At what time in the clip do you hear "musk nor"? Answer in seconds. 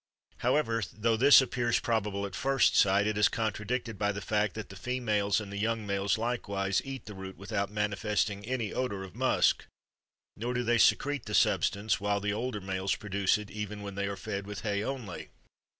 9.13-10.55